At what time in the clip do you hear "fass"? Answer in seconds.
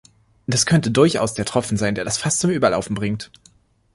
2.17-2.39